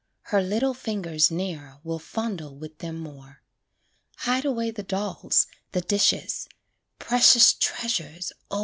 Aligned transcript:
her 0.23 0.41
little 0.41 0.73
fingers 0.73 1.29
Ne'er 1.29 1.77
will 1.83 1.99
fondle 1.99 2.55
with 2.55 2.79
them 2.79 2.97
more. 2.97 3.43
Hide 4.17 4.45
away 4.45 4.71
the 4.71 4.81
dolls, 4.81 5.45
the 5.73 5.81
dishes 5.81 6.49
Precious 6.97 7.53
treasures! 7.53 8.31
O! 8.49 8.59